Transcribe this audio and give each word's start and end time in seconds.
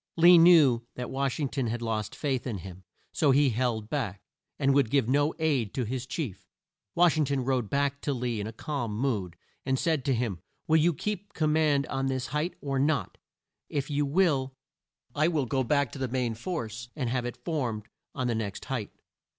Lee 0.17 0.39
knew 0.39 0.81
that 0.95 1.11
Wash 1.11 1.39
ing 1.39 1.47
ton 1.47 1.67
had 1.67 1.79
lost 1.83 2.15
faith 2.15 2.47
in 2.47 2.57
him, 2.57 2.83
so 3.11 3.29
he 3.29 3.51
held 3.51 3.87
back, 3.87 4.19
and 4.57 4.73
would 4.73 4.89
give 4.89 5.07
no 5.07 5.35
aid 5.37 5.75
to 5.75 5.83
his 5.83 6.07
chief. 6.07 6.49
Wash 6.95 7.17
ing 7.17 7.25
ton 7.25 7.45
rode 7.45 7.69
back 7.69 8.01
to 8.01 8.11
Lee 8.11 8.39
in 8.39 8.47
a 8.47 8.51
calm 8.51 8.97
mood, 8.97 9.35
and 9.63 9.77
said 9.77 10.03
to 10.05 10.15
him; 10.15 10.39
"Will 10.67 10.77
you 10.77 10.91
keep 10.95 11.31
the 11.33 11.39
com 11.41 11.53
mand 11.53 11.85
on 11.85 12.07
this 12.07 12.25
height, 12.33 12.55
or 12.61 12.79
not? 12.79 13.19
If 13.69 13.91
you 13.91 14.07
will, 14.07 14.55
I 15.13 15.27
will 15.27 15.45
go 15.45 15.63
back 15.63 15.91
to 15.91 15.99
the 15.99 16.07
main 16.07 16.33
force 16.33 16.89
and 16.95 17.07
have 17.07 17.25
it 17.27 17.45
formed 17.45 17.83
on 18.15 18.25
the 18.25 18.33
next 18.33 18.65
height." 18.65 18.89